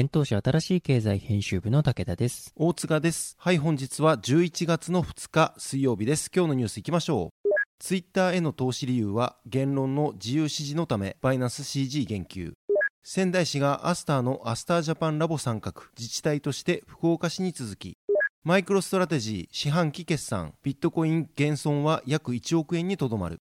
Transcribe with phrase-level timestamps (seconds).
[0.00, 2.52] 幻冬舎新しい経済編集部の武田です。
[2.54, 3.34] 大塚です。
[3.36, 6.30] はい、本日は11月の2日水曜日です。
[6.32, 7.48] 今日のニュースいきましょう。
[7.80, 12.52] ツイッターへの投資理由は言論の自由支持のためバイナス CG 言及。
[13.02, 17.98] 仙台市がアスターのアスタージャパンラボ参画自治体として福岡市に続き
[18.44, 23.40] マイクロストラテジー四半期決算ビットコイン減損は約1億円にとどまる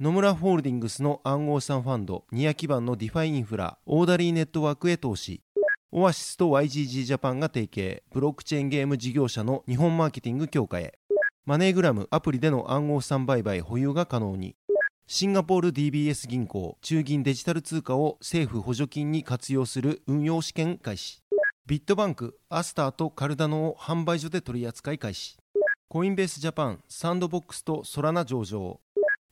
[0.00, 5.42] 野村ホールディングスの暗号資産ファンドニア基盤のディファイインフラオーダリーネットワークへ投資
[5.90, 8.02] オアシスと YGG ジャパンが提携。
[8.12, 10.98] ブロックチェーンゲーム事業者の日本マーケティング強化へ。
[11.46, 14.54] マネーグラムアプリでの暗号資産売買保有が可能に。
[15.06, 16.76] シンガポール DBS 銀行。
[16.82, 21.22] 中銀デジタル通貨を政府補助金に活用する運用試験開始。
[21.66, 25.38] ビットバンクアスターとカルダノを販売所で取り扱い開始。
[25.88, 28.78] コインベースジャパンサンドボックスとソラナ上場。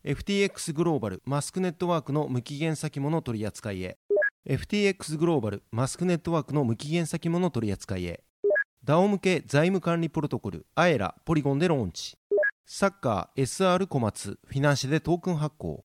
[0.07, 3.99] FTX グローバルマスクネットワークの無期限先物取り扱いへ。
[4.49, 8.23] FTX グローバルマスクネットワークの無期限先物取扱いへ。
[8.85, 12.17] DAO 向け財務管理プロトコルアエラポリゴンでローンチ。
[12.65, 15.85] サッカー SR 小松フィナンシェでトークン発行。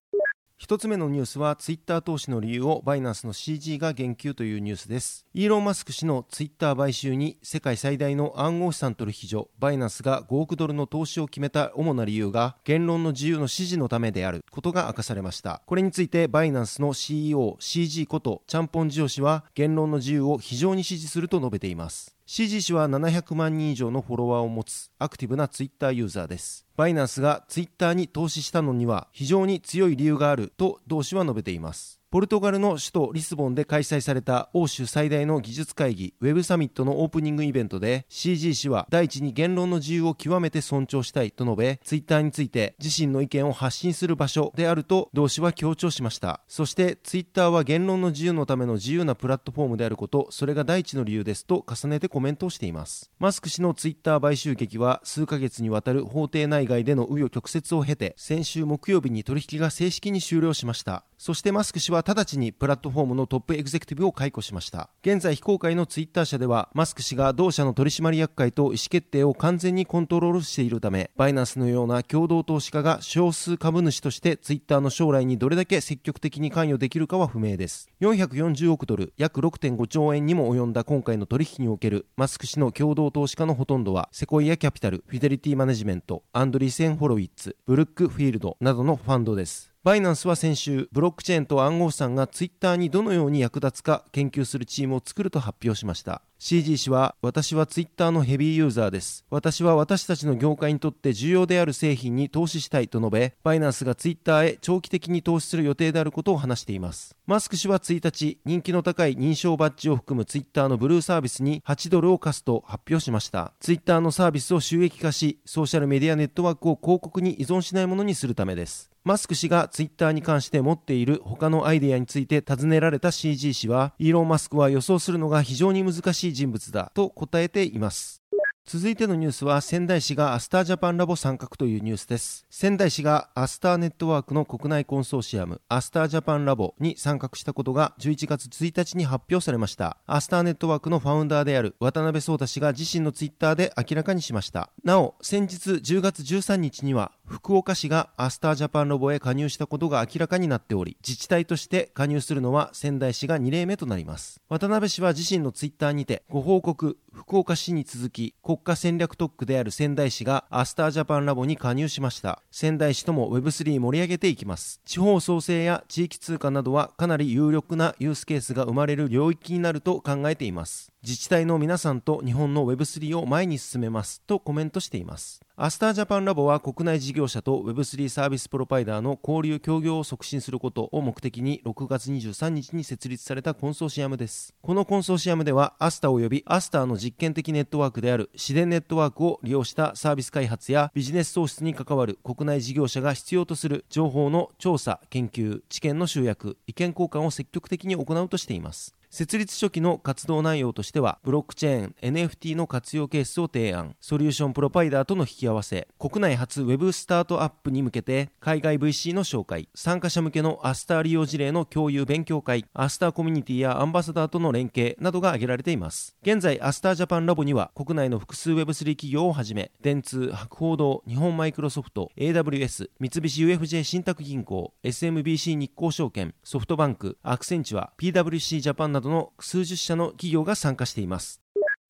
[0.62, 5.26] 一つ目のニュースはツイッター投資の理由をバイナンスの CG が言及というニュースです。
[5.34, 15.62] イーロン・マスク氏のツイッター買収に世界最大の暗号資産取引所バイナンスが5億ドルの投資を決めた主な理由が言論の自由の支持のためであることが明かされました。
[15.66, 22.16] これについてバイナンスの CEO CG ことチャンポンジオ氏は言論の自由を非常に支持すると述べています。
[22.34, 26.66] 支持氏は700万人以上のフォロワーを持つアクティブなツイッターユーザーです。
[26.76, 32.01] バイナンスがツイッターに投資したのには非常に強い理由があると同氏は述べています。
[32.12, 46.42] ポルトガルの首都リスボンで開催された欧州最大の技術会議ウェブサミットのオープニングイベントで CG 氏は第一に言論の自由を極めて尊重したいと述べツイッターについて自身の意見を発信する場所であると同氏は強調しました。
[46.48, 53.10] そしてツイッターは言論の自由のための自由なプラットフォームであることそれが第一の理由ですと重ねてコメントをしています。
[53.20, 61.06] マスク氏のツイッター買収劇は数ヶ月にわたる法廷内外での紆余曲折を経て先週木曜日に取引が正式に終了しました。
[61.16, 64.90] そしてマスク氏は直ちにプラットフォームのトップエグゼクティブを解雇しました。
[65.02, 77.88] 現在非公開のツイッター社ではマスク氏が同社の取締役会と意思決定を完全にコントロールしているためバイナンスのような共同投資家が少数株主としてツイッターの将来にどれだけ積極的に関与できるかは不明です。
[78.00, 89.71] 440億ドル約6.5兆円にも及んだ今回の取引におけるマスク氏の共同投資家のほとんどはセコイアキャピタルフィデリティマネジメントアンドリーセン・ホロウィッツブルックフィールドなどのファンドです。
[89.84, 96.22] バイナンスは先週、ブロックチェーンと暗号資産がツイッターにどのように役立つか研究するチームを作ると発表しました。
[96.38, 99.24] CG 氏は、私はツイッターのヘビーユーザーです。
[99.28, 107.16] 私は私たちの業界にとって重要である製品に投資したいと述べ、バイナンスがツイッターへ長期的に投資する予定であることを話しています。
[107.26, 113.52] マスク氏は1日、人気の高い認証バッジを含むツイッターのブルーサービスに8ドルを課すと発表しました。
[113.58, 118.92] ツイッターのサービスを収益化し、ソーシャルメディアネットワークを広告に依存しないものにするためです。
[119.04, 128.21] マスク氏がツイッターに関して持っている他のアイデアについて尋ねられた CG 氏は、イーロン・マスクは予想するのが非常に難しい人物だと答えています。
[128.64, 132.46] 続いてのニュースは仙台市がアスタージャパンラボ参画というニュースです。
[132.48, 139.98] 仙台市がアスターネットワークの国内コンソーシアムアスタージャパンラボに参画したことが11月1日に発表されました。
[140.06, 144.70] アスターネットワークのファウンダーである渡辺創太氏が自身のツイッターで明らかにしました。
[144.84, 154.40] なお先日10月13日には福岡市がアスタージャパンラボへ加入したことが明らかになっており自治体として加入するのは仙台市が2例目となります。
[154.48, 162.42] 渡辺氏は自身のツイッターにてご報告福岡市に続き国家戦略特区である仙台市がアスタージャパンラボに加入しました。
[162.50, 164.82] 仙台市とも Web3 盛り上げていきます。
[164.84, 170.92] 地方創生や地域通貨などはかなり有力なユースケースが生まれる領域になると考えています。
[171.02, 174.20] 自治体の皆さんと日本の Web3 を前に進めます。
[174.20, 175.40] とコメントしています。
[175.56, 184.54] アスタージャパンラボは国内事業者と Web3 サービスプロバイダーの交流協業を促進することを目的に6月23日に設立されたコンソーシアムです。
[184.62, 198.96] このコンソーシアムではアスタ及びアスターの実験的ネットワークであるシデンネットワークを利用したサービス開発やビジネス創出に関わる国内事業者が必要とする情報の調査研究知見の集約意見交換を積極的に行うとしています。
[199.12, 216.16] 設立初期の活動内容としては、ブロックチェーン、NFT の活用ケースを提案、ソリューションプロバイダーとの引き合わせ、国内発 Web スタートアップに向けて、海外 VC の紹介、参加者向けのアスター利用事例の共有勉強会、アスターコミュニティやアンバサダーとの連携などが挙げられています。
[216.22, 231.42] 現在、アスタージャパンラボには、国内の複数 Web3 企業をはじめ、電通、博報堂、日本マイクロソフト、AWS、三菱 UFJ 信託銀行、SMBC 日興証券、ソフトバンク、アクセンチュア、PWC ジャパンなどの数十社の企業が参加しています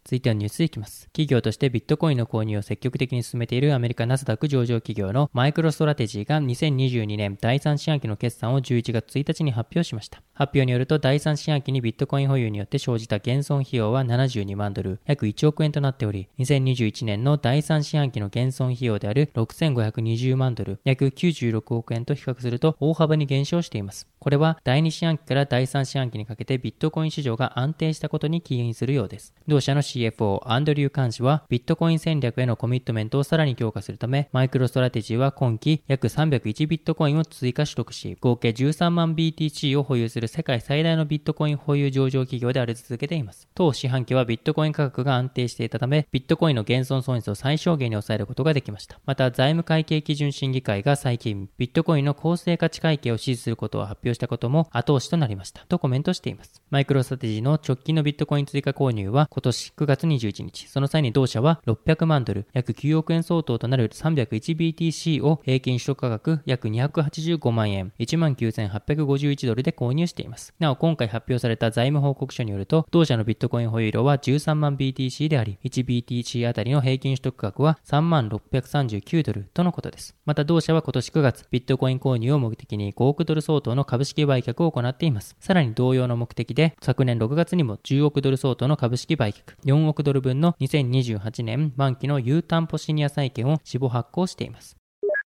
[0.05, 1.05] 続いてはニュースいきます。
[1.07, 10.23] 企業としてビットコインの購入を積極的に進めているアメリカナスダック上場企業のマイクロストラテジーが2022年第3四半期の決算を11月1日に発表しました。
[10.43, 24.09] 発表によると第3四半期にビットコイン保有によって生じた減損費用は72万ドル、約1億円となっており、2021年の第3四半期の減損費用である6520万ドル、約96億円と比較すると大幅に減少しています。
[24.19, 29.35] これは第2四半期から第3四半期にかけてビットコイン市場が安定したことに起因するようです。
[29.47, 43.47] 同社の CFO アンドリュー・カン氏はビットコイン戦略へのコミットメントをさらに強化するため、マイクロストラテジーは今期約301ビットコインを追加取得し、合計13万 BTC を保有する世界最大のビットコイン保有上場企業であり続けています。
[43.55, 48.99] 当四半期はビットコイン価格が安定していたため、ビットコインの減損損失を最小限に抑えることができました。
[49.05, 55.67] また、財務会計基準審議会が最近、ビットコインの公正価値会計を支持することを発表したことも後押しとなりました。
[55.67, 56.63] とコメントしています。
[56.71, 70.55] マイクロストラテジーの直近のビットコイン追加購入は今年9月21日、その際に同社は600万ドル、約9億円相当となる 301BTC を平均取得価格約285万円、19,851ドルで購入しています。
[70.61, 80.15] なお、今回発表された財務報告書によると、同社のビットコイン保有量は13万 BTC であり、1BTC あたりの平均取得額は3万639ドルとのことです。
[80.25, 85.37] また同社は今年9月、ビットコイン購入を目的に5億ドル相当の株式売却を行っています。
[85.41, 94.82] さらに同様の目的で、昨年6月にも10億ドル相当の株式売却、4億ドル分の2028年満期の有担保シニア債券を死亡発行しています。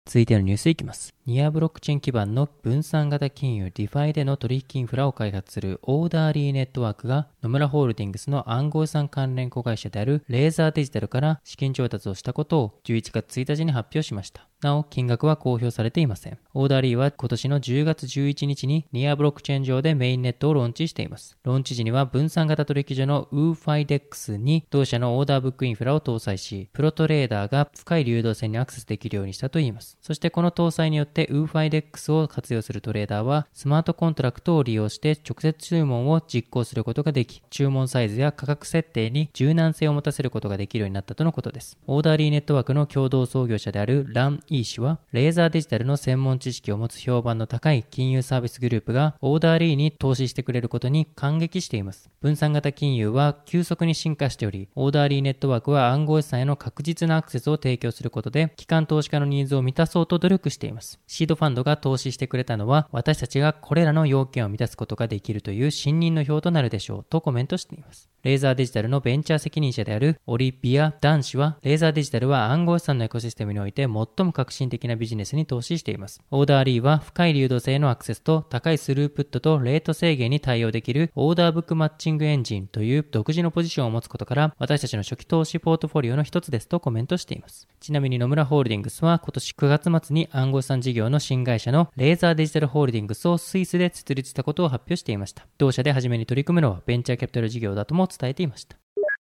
[0.06, 1.14] 続いてのニュースいきます。
[1.26, 14.50] ニアブロックチェーン基盤の分散型金融ディファイでの取引インフラを開発するオーダーリーネットワークが野村ホールディングスの暗号資産関連子会社であるレーザーデジタルから資金調達をしたことを11月1日に発表しました。
[14.62, 16.39] なお、金額は公表されていません。
[16.53, 21.39] オーダーリーは今年の10月11日にニアブロックチェーン上でメインネットをローンチしています。
[21.45, 29.97] ローンチ時には分散型取引所の UFIDEX に同社のオーダーブックインフラを搭載し、プロトレーダーが深い流動性にアクセスできるようにしたといいます。
[30.03, 41.79] そしてこの搭載によって UFIDEX を活用するトレーダーはスマートコントラクトを利用して直接注文を実行することができ、注文サイズや価格設定に柔軟性を持たせることができるようになったとのことです。
[41.87, 52.11] オーダーリーネットワークの共同創業者であるラン・イー氏は、レーザーデジタルの専門知識を持つ評判の高い金融サービスグループがオーダーリーに投資してくれることに感激しています。
[52.21, 60.99] 分散型金融は急速に進化しており、オーダーリーネットワークは暗号資産への確実なアクセスを提供することで、機関投資家のニーズを満たそうと努力しています。
[61.07, 68.11] シードファンドが投資してくれたのは、私たちがこれらの要件を満たすことができるという信任の票となるでしょうとコメントしています。
[68.23, 74.07] レーザーデジタルのベンチャー責任者であるオリビア・ダン氏は、レーザーデジタルは暗号資産のエコシステムにおいて最も
[74.40, 76.20] 革新的なビジネスに投資しています。
[76.30, 87.68] オーダーリーは深い流動性のアクセスと高いスループットとレート制限に対応できるオーダーブックマッチングエンジンという独自のポジションを持つことから、私たちの初期投資ポートフォリオの一つですとコメントしています。
[87.80, 95.47] ちなみに野村ホールディングスは今年9月末に暗号資産事業の新会社のレーザーデジタルホールディングスをスイスで設立したことを発表していました。
[95.59, 98.76] 同社で初めに取り組むのはベンチャーキャピタル事業だとも伝えていました。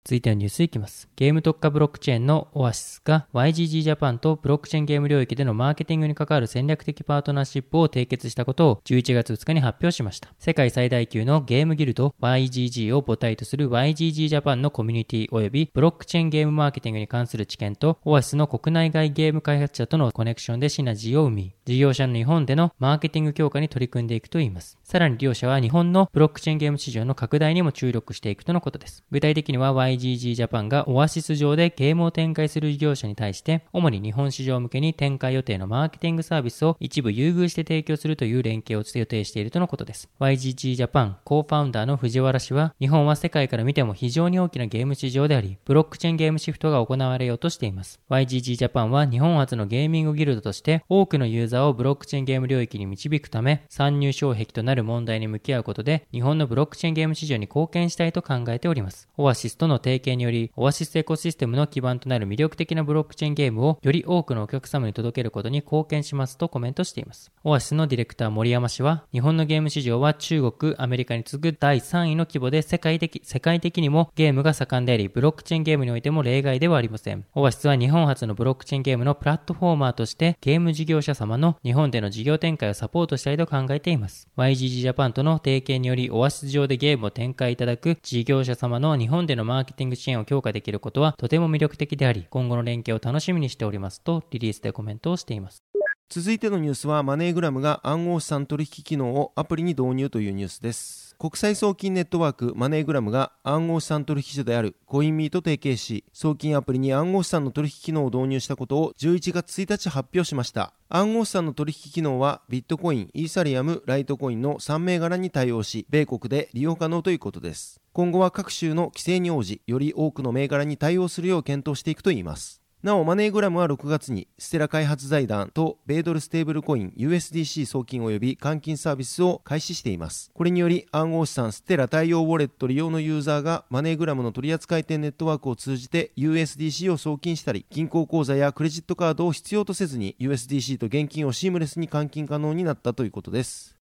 [0.06, 1.08] 続いてのニュースいきます。
[1.16, 10.28] ゲーム特化ブロックチェーンのオアシスが YGG ジャパンとブロックチェーンゲーム領域でのマーケティングに関わる戦略的パートナーシップを締結したことを11月2日に発表しました。
[10.40, 24.78] 世界最大級のゲームギルド YGG を母体とする YGG ジャパンのコミュニティ及びブロックチェーンゲームマーケティングに関する知見とオアシスの国内外ゲーム開発者とのコネクションでシナジーを生み、事業者の日本でのマーケティング強化に取り組んでいくといいます。
[24.84, 29.06] さらに両社は日本のブロックチェーンゲーム市場の拡大にも注力していくとのことです。
[29.12, 40.10] 具体的には YGG ジャパンがオアシス上でゲームを展開する事業者に対して、主に日本市場向けに展開予定のマーケティングサービスを一部優遇して提供するという連携を予定しているとのことです。
[40.20, 48.00] YGG ジャパンコーファウンダーの藤原氏は、日本は世界から見ても非常に大きなゲーム市場であり、ブロックチェーンゲームシフトが行われようとしています。
[48.10, 59.08] YGG ジャパンは日本初のゲーミングギルドとして多くのユーザーをブロックチェーンゲーム領域に導くため、参入障壁となる問題に向き合うことで、日本のブロックチェーンゲーム市場に貢献したいと考えております。
[59.18, 67.32] オアシスとの提携により、オアシスエコシステムの基盤となる魅力的なブロックチェーンゲームをより多くのお客様に届けることに貢献しますとコメントしています。
[67.44, 77.26] オアシスのディレクター森山氏は、日本のゲーム市場は中国、アメリカに次ぐ第3位の規模で世界的、世界的にもゲームが盛んであり、ブロックチェーンゲームにおいても例外ではありません。
[77.36, 84.28] オアシスは日本初のブロックチェーンゲームのプラットフォーマーとして、ゲーム事業者様の日本での事業展開をサポートしたいと考えています。
[84.38, 95.64] YGG ジャパンとの提携により、オアシス上でゲームを展開いただく事業者様の日本でのマーケティング支援を強化できることはとても魅力的であり、今後の連携を楽しみにしておりますとリリースでコメントをしています。
[96.10, 110.74] 続いてのニュースはマネーグラムが暗号資産取引機能をアプリに導入というニュースです国際送金ネットワークマネーグラムが暗号資産取引所であるコインミーと提携し送金アプリに暗号資産の取引機能を導入したことを11月1日発表しました。
[110.90, 117.80] 暗号資産の取引機能はビットコイン、イーサリアム、ライトコインの3銘柄に対応し米国で利用可能ということです。
[117.94, 122.63] 今後は各州の規制に応じより多くの銘柄に対応するよう検討していくといいます。
[122.84, 130.32] なお、マネーグラムは6月に、ステラ開発財団と米ドルステーブルコイン USDC 送金及び換金サービスを開始しています。
[130.34, 143.73] これにより、暗号資産ステラ対応ウォレット利用のユーザーがマネーグラムの取扱店ネットワークを通じて USDC を送金したり、銀行口座やクレジットカードを必要とせずに USDC と現金をシームレスに換金可能になったということです。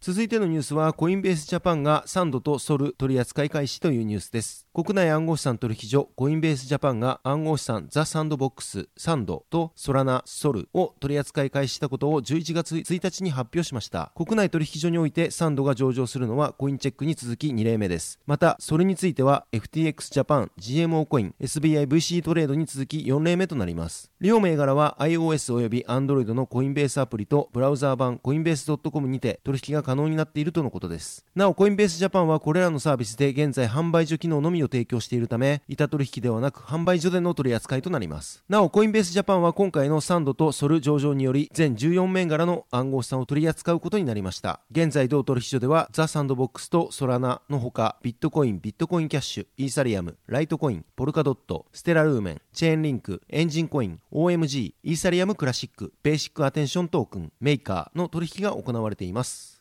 [0.00, 4.64] 続いてのニュースはコインベースジャパンがサンドとソル取扱い開始というニュースです。
[4.72, 14.12] 国内暗号資産取引所コインベースジャパンが暗号資産ザ・サンドボックスサンドとソラナ・ソルを取り扱い開始したことを11月1日に発表しました。
[14.14, 18.20] 国内取引所においてサンドが上場するのはコインチェックに続き2例目です。
[18.24, 24.12] またソルについては FTX ジャパン GMO コイン SBIVC トレードに続き4例目となります。
[24.20, 31.24] 両銘柄は iOS および Android のコインベースアプリとブラウザー版コインベース .com にて取引が可能になっているとのことです。
[31.34, 38.44] なおコインベースジャパンはこれらのサービスで現在販売所機能のみを提供しているため板取引ではなく販売所での取り扱いとなります。
[38.50, 44.60] なおコインベースジャパンは今回のサンドとソル上場により全14銘柄の暗号資産を取り扱うことになりました。
[44.70, 59.57] 現在同取引所ではザ・サンドボックスとソラナのほかビットコインビットコインキャッシュイーサリアムライトコインポルカドットステラルーメンチェーンリンクエンジンコイン OMG イーサリアムクラシックベーシックアテンショントークンメーカーの取引が行われています。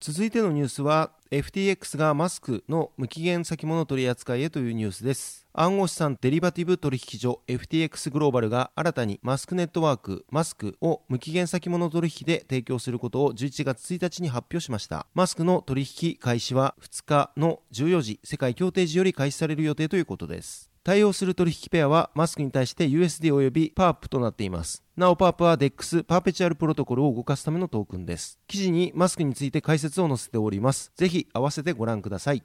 [0.00, 5.48] 続いてのニュースは FTX がマスクの無期限先物取扱いへというニュースです。
[5.52, 15.08] 暗号資産デリバティブ取引所 FTX グローバルが新たにマスクネットワークマスクを無期限先物取引で提供することを11月1日に発表しました。
[15.14, 20.67] マスクの取引開始は2日の14時世界協定時より開始される予定ということです。
[20.88, 24.82] 対応する取引ペアはマスクに対して USD および PARP となっています。
[24.96, 28.38] なおパープは DEX パーペチュアルプロトコルを動かすためのトークンです。
[28.46, 30.90] 記事にマスクについて解説を載せております。
[30.96, 32.42] ぜひ合わせてご覧ください。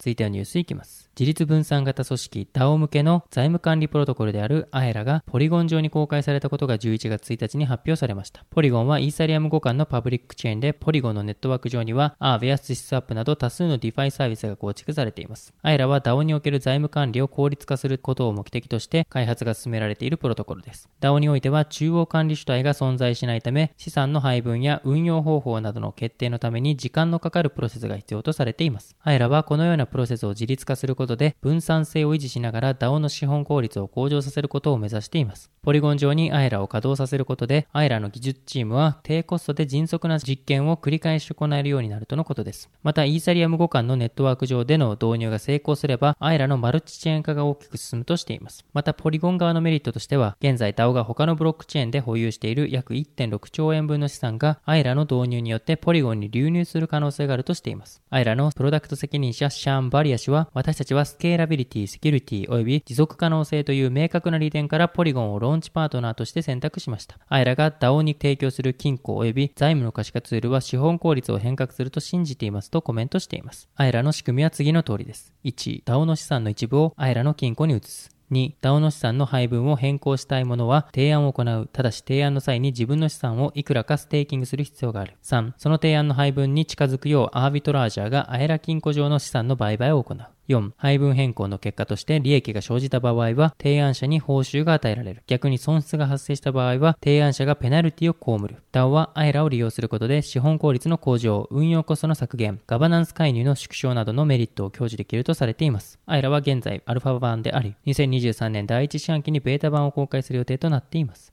[0.00, 1.10] 続いてはニュースいきます。
[1.14, 8.46] 自立分散型組織 DAO 向けの財務管理プロトコルである AERA がポリゴン上に公開されたことが11月1日に発表されました。
[8.48, 15.52] ポリゴンはイーサリアム互換のパブリックチェーンで、ポリゴンのネットワーク上には ARB や SysApp など多数の DeFi サービスが構築されています。
[15.62, 20.88] AERA は DAO における財務管理を効率化することを目的として開発が進められているプロトコルです。
[21.02, 28.96] DAO においては中央管理主体が存在しないため、資産の配分や運用方法などの決定のために時間のかかるプロセスが必要とされています。
[29.04, 35.50] AERA はこのようなプロセスを自律化することで分散性を維持しながら DAO の資本効率を向上させることを目指しています。
[35.62, 42.70] ポリゴン上に AIRA を稼働させることで AIRA の技術チームは低コストで迅速な実験を繰り返し行えるようになるとのことです。
[42.82, 48.64] またイーサリアム互換のネットワーク上での導入が成功すれば AIRA のマルチチェーン化が大きく進むとしています。
[48.72, 58.02] またポリゴン側のメリットとしては現在 DAO が他のブロックチェーンで保有している約1.6兆円分の資産が AIRA の導入によってポリゴンに流入する可能性があるとしています。
[58.10, 67.18] AIRA のプロダクト責任者シャン・バリア氏は私たちはスケーラビリティ、セキュリティ及び持続可能性という明確な利点からポリゴンをローンチパートナーとして選択しました。
[67.28, 73.70] アイラが DAO に提供する金庫及び財務の可視化ツールは資本効率を変革すると信じていますとコメントしています。
[73.76, 75.32] アイラの仕組みは次の通りです。
[75.44, 78.19] 1、DAO の資産の一部をアイラの金庫に移す。
[78.30, 81.68] 2、DAO の資産の配分を変更したいものは提案を行う。
[81.72, 85.16] ただし提案の際に自分の資産をいくらかステーキングする必要がある。
[85.22, 90.18] 3、その提案の配分に近づくようアービトラージャーがアエラ金庫上の資産の売買を行う。
[90.50, 95.22] 4、配分変更の結果として利益が生じた場合は、提案者に報酬が与えられる。
[95.26, 98.62] 逆に損失が発生した場合は、提案者がペナルティを被る。
[98.72, 105.98] DAO はアイラを利用することで、資本効率の向上、運用コストの削減、ガバナンス介入の縮小などのメリットを享受できるとされています。
[106.06, 111.32] アイラは現在、アルファ版であり、2023年第1四半期にベータ版を公開する予定となっています。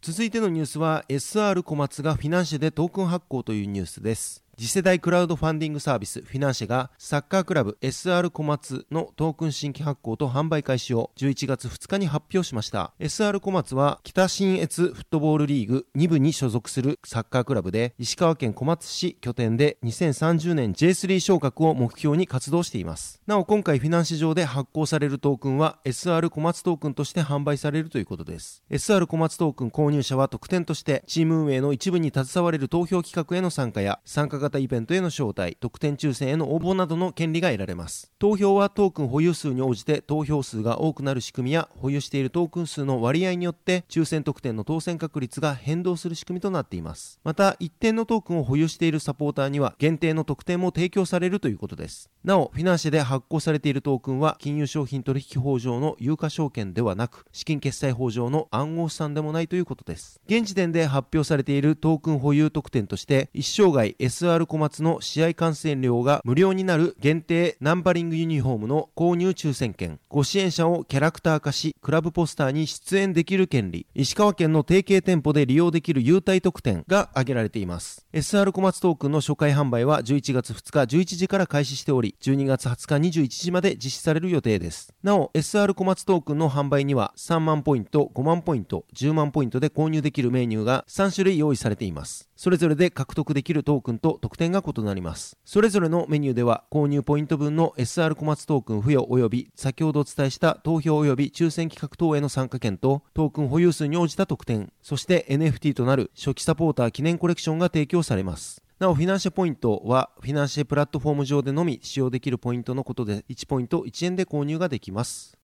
[0.00, 12.92] 続いてのニュースは SR 小松がフィナンシェでトークン発行というニュースです次世代クラウドファンディングサービスフィナンシェがサッカークラブ SR 小松のトークン新規発行と販売開始を11月2日に発表しました。
[12.98, 23.22] SR 小松は北信越フットボールリーグ2部に所属するサッカークラブで石川県小松市拠点で2030年 J3 昇格を目標に活動しています。
[23.28, 28.64] なお今回フィナンシェ上で発行されるトークンは SR 小松トークンとして販売されるということです。
[28.72, 38.10] SR 小松トークン購入者は特典としてチーム運営の一部に携われる投票企画への参加や参加型イベントへの招待、特典抽選への応募などの権利が得られます。
[38.18, 47.20] 投票はトークン保有数に応じて投票数が多くなる仕組みや保有しているトークン数の割合によって抽選特典の当選確率が変動する仕組みとなっています。
[47.24, 52.08] また、一定のトークンを保有しているサポーターには限定の特典も提供されるということです。
[52.28, 60.20] なお、フィナンシェで発行されているトークンは、金融商品取引法上の有価証券ではなく、資金決済法上の暗号資産でもないということです。
[60.26, 78.06] 現時点で発表されているトークン保有特典として、一生涯 SR 小松の試合観戦料が無料になる限定ナンバリングユニフォームの購入抽選券、ご支援者をキャラクター化し、クラブポスターに出演できる権利、石川県の提携店舗で利用できる優待特典が挙げられています。
[78.12, 84.92] SR 小松トークンの初回販売は11月2日11時から開始しており、12月20日21時まで実施される予定です。
[85.02, 92.28] なお、SR 小松トークンの販売には3万ポイント、5万ポイント、10万ポイントで購入できるメニューが3種類用意されています。
[92.36, 95.36] それぞれで獲得できるトークンと特典が異なります。
[95.44, 108.62] それぞれのメニューでは購入ポイント分の SR 小松トークン付与及び先ほどお伝えした投票及び抽選企画等への参加権とトークン保有数に応じた特典、そして NFT となる初期サポーター記念コレクションが提供されます。
[108.78, 115.36] なお、フィナンシェポイントは、フィナンシェプラットフォーム上でのみ使用できるポイントのことで、1ポイント1円で購入ができます。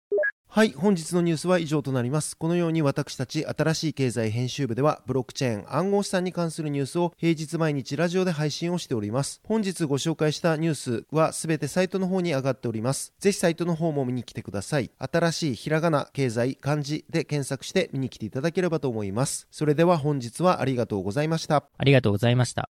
[0.48, 2.38] はい、本日のニュースは以上となります。
[2.38, 9.41] このように私たち新しい経済編集部では、ブロックチェーン暗号資産に関するニュースを平日毎日ラジオで配信をしております。
[9.48, 13.15] 本日ご紹介したニュースはすべてサイトの方に上がっております。
[13.17, 14.91] ぜひサイトの方も見に来てください。
[15.00, 19.48] 新しいひらがな、経済、漢字で検索して見に来ていただければと思います。
[19.50, 21.65] それでは本日はありがとうございました。
[21.76, 22.69] ありがとうございました。